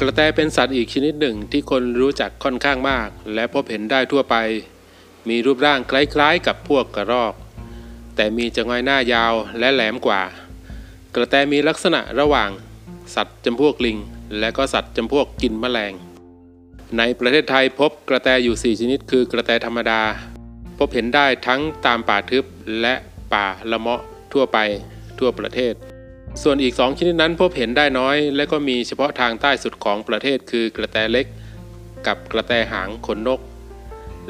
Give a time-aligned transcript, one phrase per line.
[0.00, 4.36] กระแตเป็นสัตว์อีกชนิดหนึ่งที่คนรู้จักค่อนข้างมาก และพบเห็นได้ทั่วไป
[5.28, 7.34] มีรูปร่างคล้ายๆ กับพวกกระรอก
[8.16, 10.22] แต่มีจงอยหน้ายาวและแหลมกว่า
[11.14, 12.50] กระแตมีลักษณะระหว่าง
[13.14, 13.98] สัตว์จำพวกลิง
[14.38, 15.92] และก็สัตว์จำพวกกินแมลง
[16.98, 20.00] ในประเทศไทยพบกระแตอยู่ 4 ชนิด คือกระแตธรรมดา
[20.78, 22.44] พบเห็นได้ทั้งตามป่าทึบ
[22.80, 22.94] และ
[23.32, 24.00] ป่าละเมาะ
[24.32, 24.58] ทั่วไป
[25.18, 25.74] ทั่วประเทศ
[26.42, 31.26] ส่วนอีก 2 ชนิดนั้นพบเห็นได้น้อย และก็มีเฉพาะทางใต้สุดของประเทศคือกระแตเล็ก
[32.06, 33.40] กับกระแตหางขนนก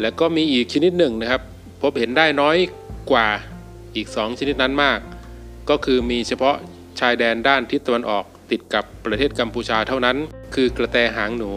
[0.00, 1.42] และก็มีอีกชนิดหนึ่งนะครับ
[1.82, 2.56] พบเห็นได้น้อย
[3.10, 3.28] กว่า
[3.94, 4.98] อีก 2 ชนิดนั้นมาก
[5.70, 6.56] ก็คือมีเฉพาะ
[7.00, 10.16] ชายแดนด้านทิศตะวันออกติดกับประเทศกัมพูชาเท่านั้น
[10.54, 11.50] คือกระแตหางหนู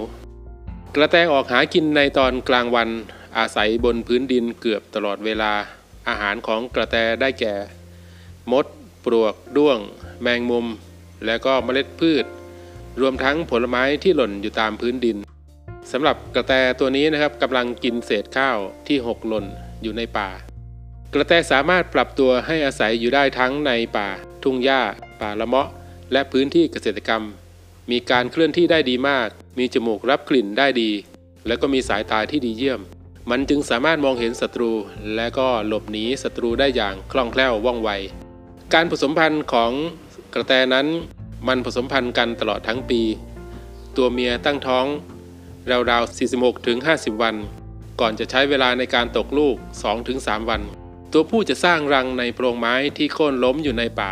[0.95, 2.89] กระแตออกหากินในตอนกลางวัน
[3.37, 5.51] อาศัยบนพื้นดินเกือบตลอดเวลา
[6.07, 7.55] อาหารของกระแตได้แก่
[8.51, 8.65] มด
[9.05, 9.79] ปลวก ด้วง
[10.21, 10.67] แมงมุม
[11.25, 12.25] และก็เมล็ดพืช
[13.01, 15.17] รวมทั้งผลไม้ที่หล่นอยู่ตามพื้นดิน
[15.91, 19.45] สำหรับกระแตตัวนี้นะครับกำลังกินเศษข้าวที่หกหล่น
[19.83, 20.29] อยู่ในป่า
[21.13, 24.09] กระแตสามารถปรับตัวให้อาศัยอยู่ได้ทั้งในป่า
[24.43, 24.81] ทุ่งหญ้า
[25.21, 25.69] ป่าละเมาะ
[26.11, 27.23] และพื้นที่เกษตรกรรม
[27.91, 30.91] มีการเคลื่อนที่ได้ดีมาก มีจมูกรับกลิ่นได้ดี
[31.47, 32.81] และก็มีสายตาที่ดีเยี่ยม
[33.29, 34.71] มันจึงสามารถมองเห็นศัตรู
[35.15, 37.89] และก็หลบหนีศัตรูได้อย่างคล่องแคล่วว่องไว
[38.73, 39.71] การผสมพันธุ์ของ
[40.33, 40.87] กระแตนั้น
[41.47, 43.01] มันผสมพันธุ์กันตลอดทั้งปี
[43.97, 44.85] ตัวเมียตั้งท้อง
[45.89, 47.35] ราวๆ 46ถึง50 วัน
[47.99, 50.17] ก่อนจะใช้เวลาในการตกลูก 2-3ถึง
[50.49, 50.61] วัน
[51.13, 54.11] ตัวผู้จะสร้างรังในโพรงไม้ที่โค่นล้มอยู่ในป่า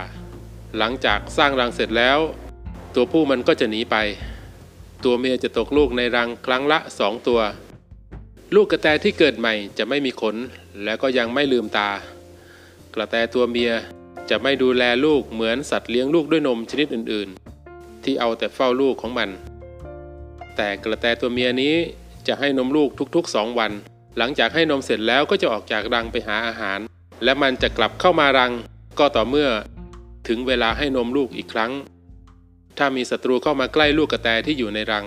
[0.78, 2.20] หลังจากสร้างรังเสร็จแล้ว
[2.95, 3.95] ตัวผู้มันก็จะหนีไป
[5.03, 7.42] ตัวเมียจะตกลูกในรังครั้งละ 2 ตัว
[8.56, 10.36] ลูกกระแตที่เกิดใหม่จะไม่มีขน
[10.84, 11.90] และก็ยังไม่ลืมตา
[12.95, 13.72] กระแตตัวเมีย
[14.30, 19.30] จะไม่ดูแลลูกเหมือนสัตว์เลี้ยงลูกด้วยนมชนิดอื่นๆ ที่เอาแต่เฝ้าลูกของมัน
[20.55, 21.75] แต่กระแตตัวเมียนี้
[22.27, 23.72] จะให้นมลูกทุกๆ2วัน
[24.17, 26.79] หลังจากให้นมเสร็จแล้วก็จะออกจากรังไปหาอาหาร
[27.23, 28.53] และมันจะกลับเข้ามารัง
[29.00, 29.50] ก็ต่อเมื่อ
[30.28, 31.72] ถึงเวลาให้นมลูกอีกครั้ง
[32.78, 35.06] ถ้ามีศัตรูเข้ามาใกล้ลูกกระแตที่อยู่ในรัง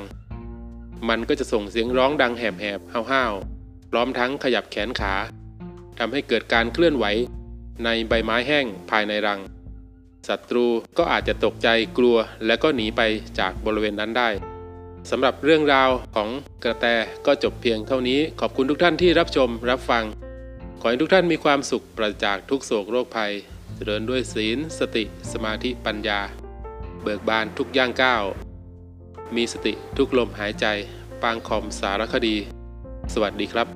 [1.09, 5.15] มันก็จะส่งเสียงร้องดังแหบๆห้าวๆพร้อมทั้งขยับแขนขา
[5.99, 7.05] ทำให้เกิดการเคลื่อนไหว
[7.85, 9.41] ในใบไม้แห้งภายในรัง
[10.29, 10.67] ศัตรู
[10.99, 11.69] ก็อาจจะตกใจ
[11.99, 12.17] กลัว
[12.47, 13.01] และก็หนีไป
[13.39, 14.29] จากบริเวณนั้นได้
[15.11, 16.29] สำหรับเรื่องราวของ
[16.65, 16.87] กระแต
[17.27, 20.05] ก็จบเพียงเท่านี้ ขอบคุณทุกท่านที่รับชมรับฟัง
[20.81, 23.33] ขอให้ทุกท่านมีความสุขปราศจากทุกโศกโรคภัย
[23.75, 26.21] เจริญด้วยศีล สติ สมาธิปัญญา
[27.03, 28.25] เบิกบานทุกย่างก้าว
[29.37, 30.67] มีสติทุกลมหายใจ
[31.23, 32.37] ปางคอมสารคดี
[33.13, 33.69] สวัสดีครับ